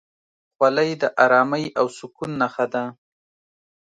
خولۍ 0.55 0.91
د 1.01 1.03
ارامۍ 1.23 1.65
او 1.79 1.85
سکون 1.97 2.31
نښه 2.41 2.65
ده. 2.73 2.83